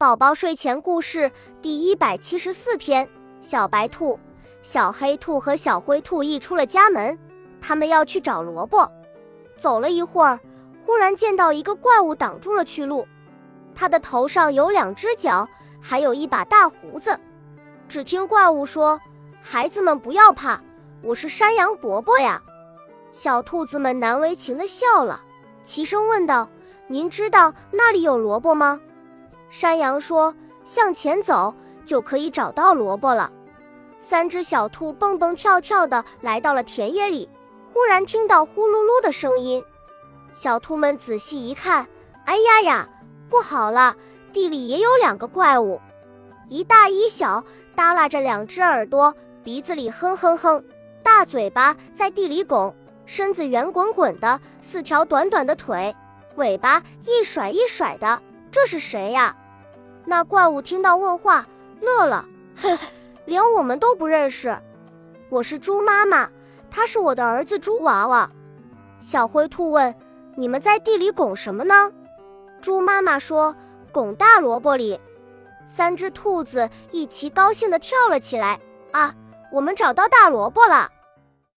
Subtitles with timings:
[0.00, 1.28] 宝宝睡前故事
[1.60, 3.08] 第一百七十四篇：
[3.42, 4.16] 小白兔、
[4.62, 7.18] 小黑兔和小灰兔一出了家门，
[7.60, 8.88] 他们要去找萝卜。
[9.60, 10.38] 走了一会儿，
[10.86, 13.08] 忽然见到一个怪物挡住了去路。
[13.74, 15.48] 它的头上有两只脚，
[15.80, 17.18] 还有一把大胡子。
[17.88, 19.00] 只听怪物说
[19.42, 20.62] ：“孩子们不要怕，
[21.02, 22.40] 我是山羊伯伯呀。”
[23.10, 25.20] 小兔子们难为情地笑了，
[25.64, 26.48] 齐声问道
[26.86, 28.80] ：“您知道那里有萝卜吗？”
[29.50, 30.34] 山羊说
[30.64, 31.54] ：“向前走，
[31.86, 33.32] 就可以找到萝卜了。”
[33.98, 37.28] 三只小兔蹦蹦跳跳地来到了田野里，
[37.72, 39.62] 忽然听到呼噜噜的声音。
[40.32, 41.86] 小兔们仔细一看，
[42.24, 42.88] 哎呀呀，
[43.28, 43.96] 不好了！
[44.32, 45.80] 地里也有两个怪物，
[46.48, 47.42] 一大一小，
[47.74, 50.62] 耷拉着两只耳朵，鼻子里哼哼哼，
[51.02, 52.74] 大嘴巴在地里拱，
[53.06, 55.94] 身子圆滚滚的，四条短短的腿，
[56.36, 58.22] 尾巴一甩一甩的。
[58.50, 59.36] 这是谁呀？
[60.04, 61.46] 那怪物听到问话，
[61.80, 62.24] 乐了，
[62.56, 62.88] 嘿嘿，
[63.26, 64.58] 连我们都不认识。
[65.28, 66.30] 我是猪妈妈，
[66.70, 68.30] 他是我的儿子猪娃娃。
[69.00, 69.94] 小灰兔问
[70.34, 71.92] ：“你们在地里拱什么呢？”
[72.60, 73.54] 猪妈妈说
[73.92, 74.98] ：“拱大萝卜里。”
[75.68, 78.58] 三只兔子一齐高兴地跳了起来。
[78.92, 79.14] 啊，
[79.52, 80.90] 我们找到大萝卜了！